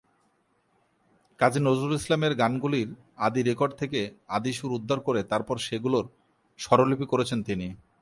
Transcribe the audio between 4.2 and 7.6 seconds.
আদি সুর উদ্ধার করে তারপর সেগুলোর স্বরলিপি করেছেন